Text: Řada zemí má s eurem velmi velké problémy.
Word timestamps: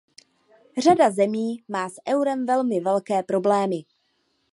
Řada 0.77 1.11
zemí 1.11 1.63
má 1.67 1.89
s 1.89 1.95
eurem 2.09 2.45
velmi 2.45 2.79
velké 2.79 3.23
problémy. 3.23 3.83